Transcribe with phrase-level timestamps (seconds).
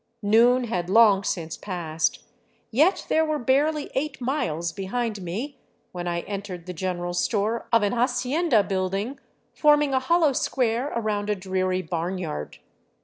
[0.23, 2.23] Noon had long since passed,
[2.71, 5.59] yet there were barely eight miles behind me
[5.91, 9.19] when I entered the general store of an hacienda build ing
[9.53, 12.57] forming a hollow square ar©und a dreary barnyard.